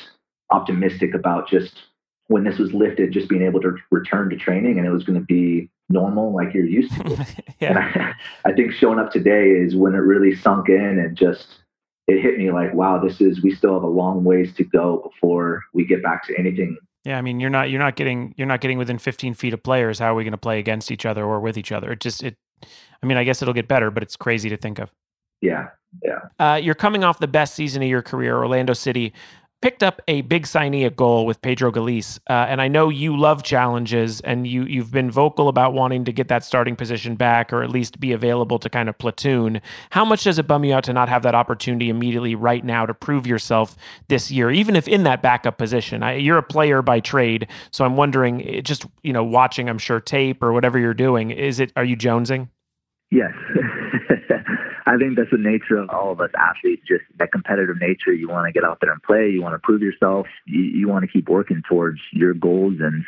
[0.50, 1.74] optimistic about just
[2.28, 5.18] when this was lifted, just being able to return to training and it was going
[5.18, 7.26] to be normal like you're used to.
[7.60, 8.14] yeah.
[8.44, 11.46] I, I think showing up today is when it really sunk in and just
[12.06, 15.10] it hit me like, wow, this is we still have a long ways to go
[15.10, 16.76] before we get back to anything.
[17.04, 19.62] Yeah, I mean, you're not you're not getting you're not getting within 15 feet of
[19.62, 19.98] players.
[19.98, 21.92] How are we going to play against each other or with each other?
[21.92, 22.36] It just it.
[23.02, 24.90] I mean, I guess it'll get better, but it's crazy to think of.
[25.42, 25.68] Yeah,
[26.02, 26.20] yeah.
[26.38, 29.12] Uh, you're coming off the best season of your career, Orlando City
[29.64, 33.42] picked up a big signee goal with Pedro Gallese, uh, and I know you love
[33.42, 37.62] challenges, and you you've been vocal about wanting to get that starting position back, or
[37.62, 39.62] at least be available to kind of platoon.
[39.88, 42.84] How much does it bum you out to not have that opportunity immediately right now
[42.84, 43.74] to prove yourself
[44.08, 46.02] this year, even if in that backup position?
[46.02, 49.98] I, you're a player by trade, so I'm wondering, just you know, watching, I'm sure
[49.98, 52.50] tape or whatever you're doing, is it are you jonesing?
[53.10, 53.32] Yes.
[54.86, 58.12] I think that's the nature of all of us athletes, just that competitive nature.
[58.12, 59.30] You want to get out there and play.
[59.30, 60.26] You want to prove yourself.
[60.46, 63.04] You, you want to keep working towards your goals and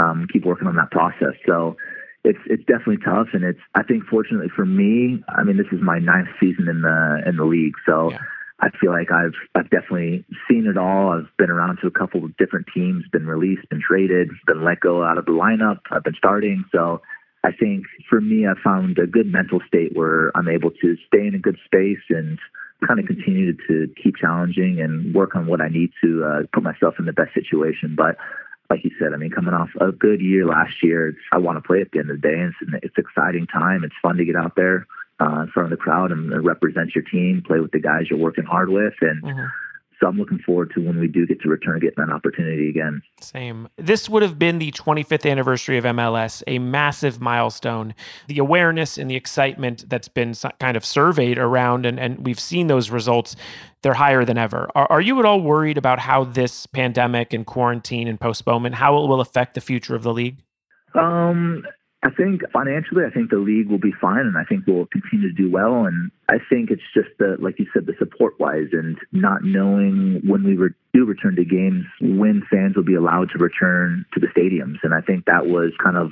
[0.00, 1.36] um, keep working on that process.
[1.46, 1.76] So
[2.24, 5.80] it's it's definitely tough, and it's I think fortunately for me, I mean this is
[5.82, 8.10] my ninth season in the in the league, so.
[8.10, 8.18] Yeah.
[8.62, 11.12] I feel like I've I've definitely seen it all.
[11.12, 14.80] I've been around to a couple of different teams, been released, been traded, been let
[14.80, 15.78] go out of the lineup.
[15.90, 17.00] I've been starting, so
[17.42, 21.26] I think for me, I found a good mental state where I'm able to stay
[21.26, 22.38] in a good space and
[22.86, 26.62] kind of continue to keep challenging and work on what I need to uh, put
[26.62, 27.94] myself in the best situation.
[27.96, 28.16] But
[28.68, 31.66] like you said, I mean, coming off a good year last year, I want to
[31.66, 32.34] play at the end of the day.
[32.34, 33.84] And it's, it's exciting time.
[33.84, 34.86] It's fun to get out there
[35.20, 38.18] uh, in front of the crowd and represent your team, play with the guys you're
[38.18, 39.22] working hard with, and.
[39.22, 39.46] Mm-hmm
[40.00, 42.70] so I'm looking forward to when we do get to return and get that opportunity
[42.70, 43.02] again.
[43.20, 43.68] Same.
[43.76, 47.94] This would have been the 25th anniversary of MLS, a massive milestone.
[48.26, 52.68] The awareness and the excitement that's been kind of surveyed around, and, and we've seen
[52.68, 53.36] those results,
[53.82, 54.70] they're higher than ever.
[54.74, 59.02] Are, are you at all worried about how this pandemic and quarantine and postponement, how
[59.02, 60.38] it will affect the future of the league?
[60.94, 61.64] Um,
[62.02, 65.28] I think financially, I think the league will be fine, and I think we'll continue
[65.28, 65.84] to do well.
[65.84, 70.22] And I think it's just the, like you said, the support wise, and not knowing
[70.26, 74.20] when we re- do return to games, when fans will be allowed to return to
[74.20, 74.78] the stadiums.
[74.82, 76.10] And I think that was kind of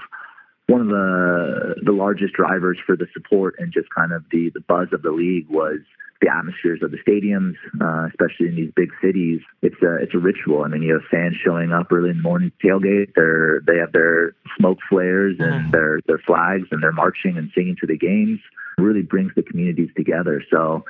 [0.66, 4.60] one of the the largest drivers for the support and just kind of the the
[4.60, 5.80] buzz of the league was
[6.20, 9.40] the atmospheres of the stadiums, uh, especially in these big cities.
[9.62, 10.64] It's a it's a ritual.
[10.64, 13.14] I mean, you have fans showing up early in the morning tailgate.
[13.14, 17.76] They're they have their smoke flares and their their flags, and they're marching and singing
[17.80, 18.40] to the games.
[18.78, 20.42] It really brings the communities together.
[20.50, 20.84] So.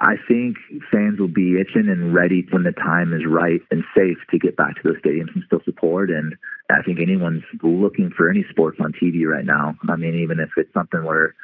[0.00, 0.58] I think
[0.92, 4.56] fans will be itching and ready when the time is right and safe to get
[4.56, 6.08] back to those stadiums and still support.
[6.08, 6.36] And
[6.70, 9.74] I think anyone's looking for any sports on TV right now.
[9.88, 11.34] I mean, even if it's something where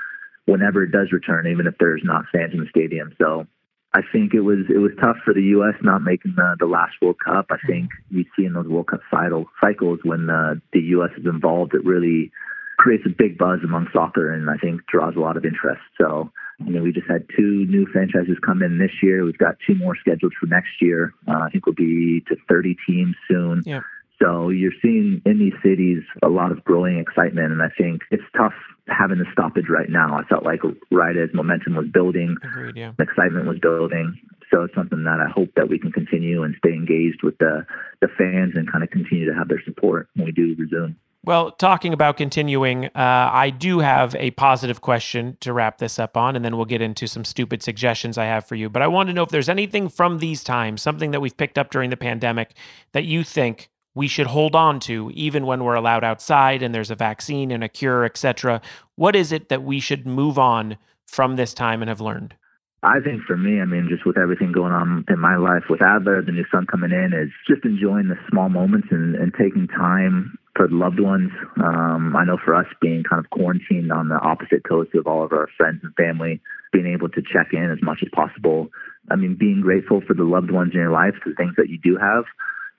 [0.46, 3.14] whenever it does return, even if there's not fans in the stadium.
[3.20, 3.46] So
[3.94, 5.74] I think it was it was tough for the U.S.
[5.83, 7.46] not making the, the last World Cup.
[7.50, 11.11] I think you see in those World Cup cycle, cycles when the, the U.S.
[11.16, 12.33] is involved, it really
[12.76, 15.80] creates a big buzz among soccer and I think draws a lot of interest.
[15.96, 19.24] So, you know, we just had two new franchises come in this year.
[19.24, 21.14] We've got two more scheduled for next year.
[21.28, 23.62] Uh, I think we'll be to 30 teams soon.
[23.64, 23.80] Yeah.
[24.22, 28.22] So you're seeing in these cities a lot of growing excitement, and I think it's
[28.37, 28.55] tough
[28.88, 30.16] having the stoppage right now.
[30.16, 32.92] I felt like right as momentum was building, Agreed, yeah.
[32.98, 34.18] excitement was building.
[34.53, 37.66] So it's something that I hope that we can continue and stay engaged with the
[38.00, 40.96] the fans and kind of continue to have their support when we do resume.
[41.24, 46.18] Well, talking about continuing, uh, I do have a positive question to wrap this up
[46.18, 48.68] on, and then we'll get into some stupid suggestions I have for you.
[48.68, 51.57] But I want to know if there's anything from these times, something that we've picked
[51.57, 52.53] up during the pandemic,
[52.92, 56.90] that you think we should hold on to, even when we're allowed outside and there's
[56.90, 58.61] a vaccine and a cure, etc.
[58.96, 60.76] What is it that we should move on
[61.07, 62.35] from this time and have learned?
[62.83, 65.80] I think for me, I mean, just with everything going on in my life with
[65.80, 69.68] Adler, the new son coming in, is just enjoying the small moments and, and taking
[69.68, 71.30] time for loved ones.
[71.57, 75.24] Um, I know for us being kind of quarantined on the opposite coast of all
[75.24, 78.68] of our friends and family, being able to check in as much as possible.
[79.11, 81.78] I mean, being grateful for the loved ones in your life, the things that you
[81.78, 82.24] do have.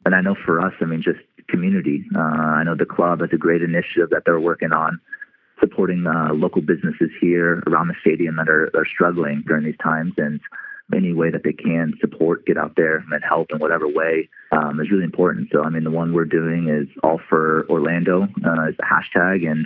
[0.05, 2.05] And I know for us, I mean, just community.
[2.15, 4.99] Uh, I know the club has a great initiative that they're working on
[5.59, 10.13] supporting uh, local businesses here around the stadium that are, are struggling during these times
[10.17, 10.39] and
[10.93, 14.79] any way that they can support, get out there and help in whatever way um,
[14.79, 15.49] is really important.
[15.51, 19.49] So, I mean, the one we're doing is all for Orlando uh, is the hashtag,
[19.49, 19.65] and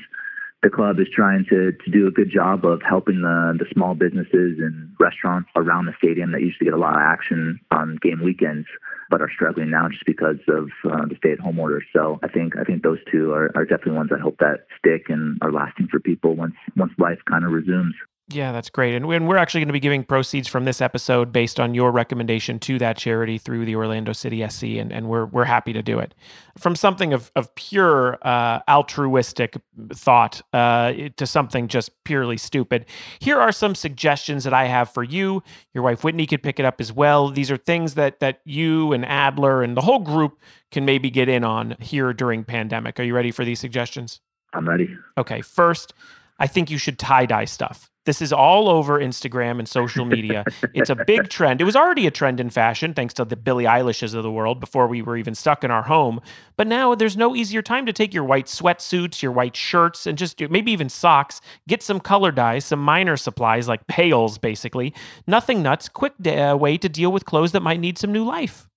[0.61, 3.95] the club is trying to, to do a good job of helping the, the small
[3.95, 8.21] businesses and restaurants around the stadium that usually get a lot of action on game
[8.23, 8.67] weekends
[9.09, 11.81] but are struggling now just because of uh, the stay-at-home order.
[11.93, 15.09] So I think I think those two are, are definitely ones I hope that stick
[15.09, 17.95] and are lasting for people once once life kind of resumes.
[18.31, 18.93] Yeah, that's great.
[18.93, 22.59] And we're actually going to be giving proceeds from this episode based on your recommendation
[22.59, 25.97] to that charity through the Orlando City SC, and, and we're, we're happy to do
[25.97, 26.13] it.
[26.55, 29.57] From something of, of pure uh, altruistic
[29.93, 32.85] thought uh, to something just purely stupid,
[33.17, 35.41] here are some suggestions that I have for you.
[35.73, 37.29] Your wife Whitney could pick it up as well.
[37.29, 40.37] These are things that, that you and Adler and the whole group
[40.69, 42.99] can maybe get in on here during pandemic.
[42.99, 44.19] Are you ready for these suggestions?
[44.53, 44.95] I'm ready.
[45.17, 45.95] Okay, first,
[46.37, 47.88] I think you should tie dye stuff.
[48.05, 50.45] This is all over Instagram and social media.
[50.73, 51.62] it's a big trend.
[51.62, 54.59] It was already a trend in fashion, thanks to the Billie Eilishes of the world
[54.59, 56.21] before we were even stuck in our home.
[56.55, 60.17] But now there's no easier time to take your white sweatsuits, your white shirts, and
[60.17, 64.93] just maybe even socks, get some color dyes, some minor supplies like pails, basically.
[65.27, 68.68] Nothing nuts, quick uh, way to deal with clothes that might need some new life.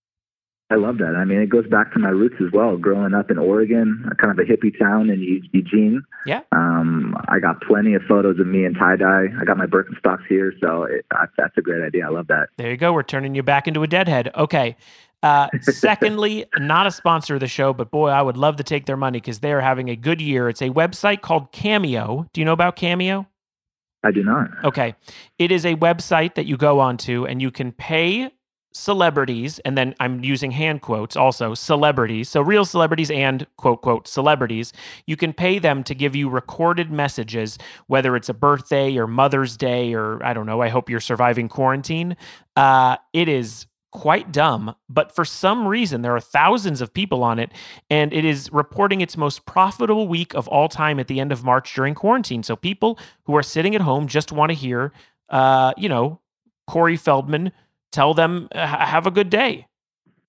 [0.72, 1.14] I love that.
[1.16, 2.78] I mean, it goes back to my roots as well.
[2.78, 5.20] Growing up in Oregon, kind of a hippie town in
[5.52, 6.02] Eugene.
[6.24, 6.40] Yeah.
[6.50, 9.26] Um, I got plenty of photos of me in tie dye.
[9.38, 11.04] I got my Birkenstocks here, so it,
[11.36, 12.06] that's a great idea.
[12.06, 12.48] I love that.
[12.56, 12.94] There you go.
[12.94, 14.30] We're turning you back into a deadhead.
[14.34, 14.76] Okay.
[15.22, 18.86] Uh, secondly, not a sponsor of the show, but boy, I would love to take
[18.86, 20.48] their money because they are having a good year.
[20.48, 22.26] It's a website called Cameo.
[22.32, 23.26] Do you know about Cameo?
[24.02, 24.48] I do not.
[24.64, 24.94] Okay.
[25.38, 28.32] It is a website that you go onto and you can pay
[28.72, 34.08] celebrities, and then I'm using hand quotes also celebrities, so real celebrities and quote, quote,
[34.08, 34.72] celebrities,
[35.06, 39.56] you can pay them to give you recorded messages, whether it's a birthday or Mother's
[39.56, 42.16] Day or I don't know, I hope you're surviving quarantine.
[42.56, 47.38] Uh, it is quite dumb, but for some reason, there are thousands of people on
[47.38, 47.52] it,
[47.90, 51.44] and it is reporting its most profitable week of all time at the end of
[51.44, 52.42] March during quarantine.
[52.42, 54.92] So people who are sitting at home just want to hear,
[55.28, 56.20] uh, you know,
[56.66, 57.52] Corey Feldman
[57.92, 59.66] tell them uh, have a good day.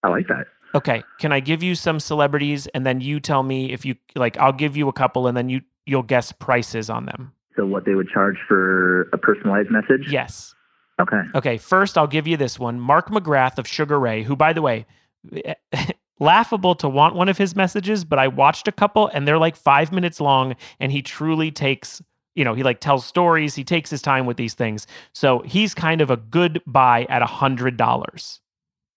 [0.04, 0.46] I like that.
[0.76, 4.38] Okay, can I give you some celebrities and then you tell me if you like
[4.38, 7.32] I'll give you a couple and then you you'll guess prices on them.
[7.56, 10.12] So what they would charge for a personalized message?
[10.12, 10.56] Yes.
[11.00, 11.22] Okay.
[11.36, 12.80] Okay, first I'll give you this one.
[12.80, 14.86] Mark McGrath of Sugar Ray, who by the way,
[16.20, 19.56] laughable to want one of his messages, but I watched a couple and they're like
[19.56, 22.02] 5 minutes long and he truly takes
[22.36, 23.56] you know, he like tells stories.
[23.56, 24.88] He takes his time with these things.
[25.14, 28.40] So he's kind of a good buy at a hundred dollars.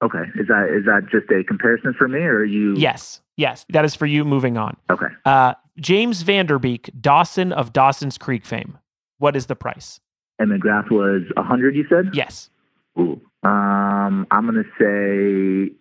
[0.03, 0.25] Okay.
[0.39, 3.21] Is that is that just a comparison for me or you Yes.
[3.37, 3.65] Yes.
[3.71, 4.77] That is for you moving on.
[4.91, 5.07] Okay.
[5.25, 8.79] Uh James Van Der Beek, Dawson of Dawson's Creek fame.
[9.19, 10.01] What is the price?
[10.39, 12.11] And McGrath was a hundred, you said?
[12.13, 12.51] Yes.
[12.99, 13.21] Ooh.
[13.43, 14.71] Um, I'm going to
[15.71, 15.75] say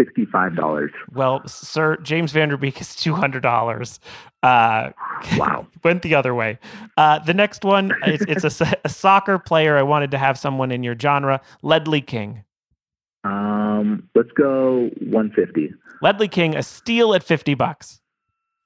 [0.00, 0.90] sixty-five dollars.
[1.12, 4.00] Well, sir, James Van Der Beek is two hundred dollars.
[4.42, 4.90] Uh,
[5.36, 5.66] Wow.
[5.84, 6.58] went the other way.
[6.96, 9.76] Uh, the next one, it's, it's a, a soccer player.
[9.76, 11.42] I wanted to have someone in your genre.
[11.62, 12.42] Ledley King.
[13.24, 15.72] Um, let's go one fifty.
[16.00, 18.00] Ledley King, a steal at fifty bucks.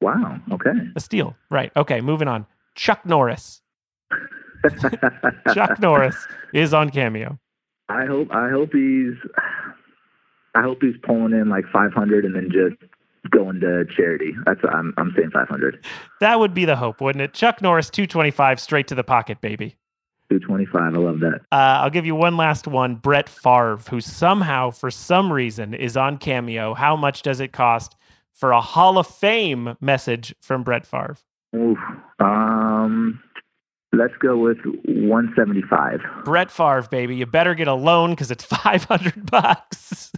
[0.01, 0.39] Wow.
[0.53, 0.70] Okay.
[0.95, 1.72] A steal, right?
[1.76, 2.47] Okay, moving on.
[2.76, 3.62] Chuck Norris.
[5.55, 6.16] Chuck Norris
[6.53, 7.39] is on Cameo.
[7.89, 9.14] I hope I hope he's
[10.55, 12.77] I hope he's pulling in like 500 and then just
[13.31, 14.35] going to charity.
[14.47, 15.85] That's I'm I'm saying 500.
[16.21, 17.33] That would be the hope, wouldn't it?
[17.35, 19.77] Chuck Norris, two twenty-five, straight to the pocket, baby.
[20.31, 20.95] 225.
[20.95, 21.41] I love that.
[21.53, 22.97] Uh, I'll give you one last one.
[22.97, 26.75] Brett Favre, who somehow, for some reason, is on Cameo.
[26.75, 27.95] How much does it cost
[28.33, 31.17] for a Hall of Fame message from Brett Favre?
[31.55, 31.79] Oof.
[32.21, 33.23] Um,
[33.93, 36.01] let's go with 175.
[36.25, 40.11] Brett Favre, baby, you better get a loan because it's five hundred bucks.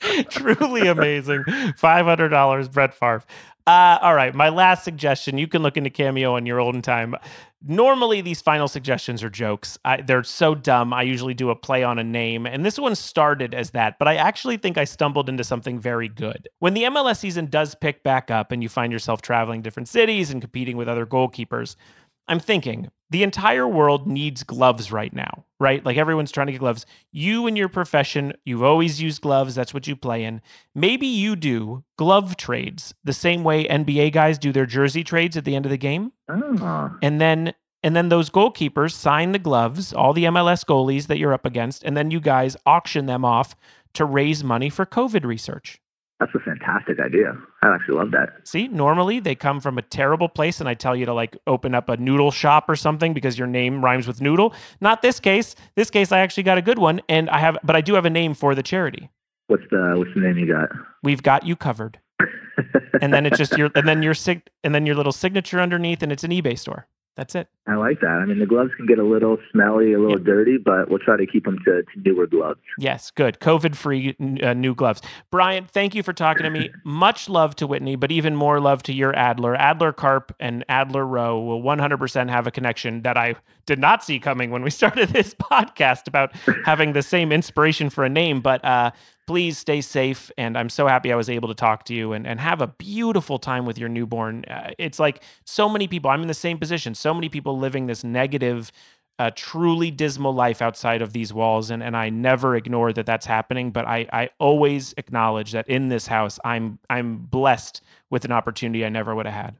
[0.30, 1.44] Truly amazing.
[1.76, 3.22] Five hundred dollars, Brett Favre.
[3.66, 5.38] Uh, all right, my last suggestion.
[5.38, 7.16] You can look into Cameo on your olden time.
[7.66, 9.76] Normally, these final suggestions are jokes.
[9.84, 10.92] I, they're so dumb.
[10.92, 13.98] I usually do a play on a name, and this one started as that.
[13.98, 16.48] But I actually think I stumbled into something very good.
[16.60, 20.30] When the MLS season does pick back up, and you find yourself traveling different cities
[20.30, 21.74] and competing with other goalkeepers,
[22.28, 25.84] I'm thinking the entire world needs gloves right now, right?
[25.84, 26.86] Like everyone's trying to get gloves.
[27.12, 29.54] You in your profession, you've always used gloves.
[29.54, 30.40] That's what you play in.
[30.74, 35.44] Maybe you do glove trades the same way NBA guys do their jersey trades at
[35.44, 36.12] the end of the game.
[36.28, 41.18] Oh, And then and then those goalkeepers sign the gloves, all the MLS goalies that
[41.18, 43.54] you're up against, and then you guys auction them off
[43.94, 45.80] to raise money for COVID research.
[46.18, 47.34] That's a fantastic idea.
[47.62, 48.30] I actually love that.
[48.44, 51.74] See, normally they come from a terrible place, and I tell you to like open
[51.74, 54.54] up a noodle shop or something because your name rhymes with noodle.
[54.80, 55.54] Not this case.
[55.74, 58.06] This case, I actually got a good one, and I have, but I do have
[58.06, 59.10] a name for the charity.
[59.48, 60.70] What's the what's the name you got?
[61.02, 62.00] We've got you covered,
[63.00, 66.02] and then it's just your, and then your sig, and then your little signature underneath,
[66.02, 66.88] and it's an eBay store.
[67.16, 67.48] That's it.
[67.66, 68.20] I like that.
[68.22, 71.16] I mean, the gloves can get a little smelly, a little dirty, but we'll try
[71.16, 72.60] to keep them to, to newer gloves.
[72.78, 73.40] Yes, good.
[73.40, 75.00] COVID free uh, new gloves.
[75.30, 76.70] Brian, thank you for talking to me.
[76.84, 79.56] Much love to Whitney, but even more love to your Adler.
[79.56, 84.18] Adler Karp and Adler Rowe will 100% have a connection that I did not see
[84.20, 86.36] coming when we started this podcast about
[86.66, 88.42] having the same inspiration for a name.
[88.42, 88.90] But uh,
[89.26, 90.30] please stay safe.
[90.38, 92.66] And I'm so happy I was able to talk to you and, and have a
[92.66, 94.44] beautiful time with your newborn.
[94.44, 97.86] Uh, it's like so many people, I'm in the same position, so many people living
[97.86, 98.70] this negative,
[99.18, 103.24] a truly dismal life outside of these walls and, and I never ignore that that's
[103.24, 108.32] happening but I, I always acknowledge that in this house I'm I'm blessed with an
[108.32, 109.56] opportunity I never would have had.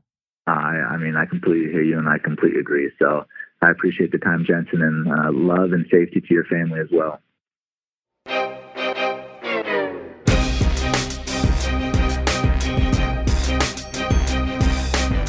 [0.47, 0.53] I,
[0.91, 2.91] I mean, I completely hear you and I completely agree.
[2.99, 3.25] So
[3.63, 7.19] I appreciate the time, Jensen, and uh, love and safety to your family as well.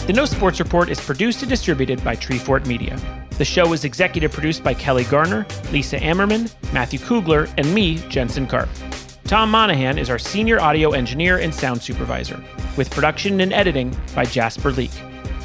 [0.08, 2.98] The No Sports Report is produced and distributed by Treefort Media.
[3.32, 8.48] The show is executive produced by Kelly Garner, Lisa Ammerman, Matthew Kugler, and me, Jensen
[8.48, 8.70] Karp.
[9.26, 12.42] Tom Monahan is our senior audio engineer and sound supervisor,
[12.78, 14.92] with production and editing by Jasper Leak.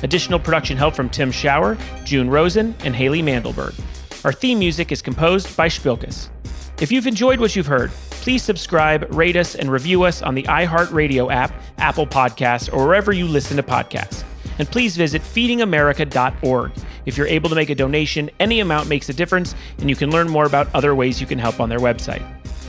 [0.05, 3.75] Additional production help from Tim Schauer, June Rosen, and Haley Mandelberg.
[4.25, 6.29] Our theme music is composed by Spilkus.
[6.81, 10.45] If you've enjoyed what you've heard, please subscribe, rate us, and review us on the
[10.45, 14.23] iHeartRadio app, Apple Podcasts, or wherever you listen to podcasts.
[14.59, 16.73] And please visit feedingamerica.org.
[17.07, 20.11] If you're able to make a donation, any amount makes a difference, and you can
[20.11, 22.23] learn more about other ways you can help on their website.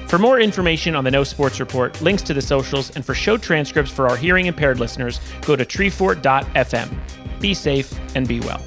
[0.09, 3.35] For more information on the No Sports Report, links to the socials, and for show
[3.35, 7.39] transcripts for our hearing impaired listeners, go to treefort.fm.
[7.39, 8.61] Be safe and be well.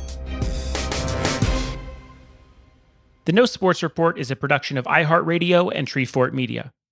[3.26, 6.72] The No Sports Report is a production of iHeartRadio and Treefort Media.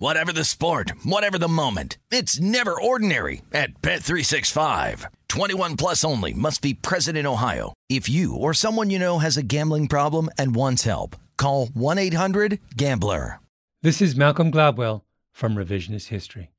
[0.00, 1.98] Whatever the sport, whatever the moment.
[2.10, 5.04] It's never ordinary at Bet365.
[5.28, 7.74] 21 plus only must be present in Ohio.
[7.90, 13.40] If you or someone you know has a gambling problem and wants help, call 1-800-GAMBLER.
[13.82, 16.50] This is Malcolm Gladwell from Revisionist History.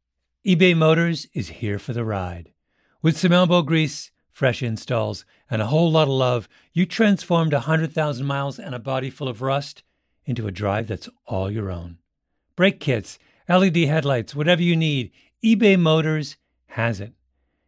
[0.45, 2.51] eBay Motors is here for the ride.
[3.01, 8.23] With some elbow grease, fresh installs, and a whole lot of love, you transformed 100,000
[8.23, 9.81] miles and a body full of rust
[10.25, 11.97] into a drive that's all your own.
[12.55, 13.17] Brake kits,
[13.49, 15.11] LED headlights, whatever you need,
[15.43, 16.37] eBay Motors
[16.67, 17.13] has it.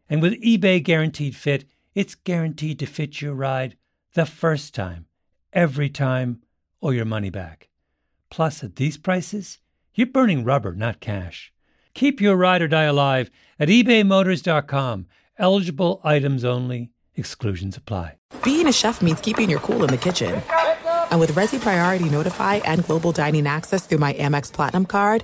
[0.10, 1.66] And with eBay Guaranteed Fit,
[1.96, 3.78] it's guaranteed to fit your ride
[4.14, 5.08] the first time,
[5.52, 6.42] every time,
[6.82, 7.70] or your money back.
[8.30, 9.60] Plus, at these prices,
[9.96, 11.54] you're burning rubber, not cash.
[11.94, 15.06] Keep your ride or die alive at ebaymotors.com.
[15.38, 18.18] Eligible items only, exclusions apply.
[18.44, 20.42] Being a chef means keeping your cool in the kitchen.
[21.12, 25.24] And with Resy Priority Notify and Global Dining Access through my Amex Platinum card,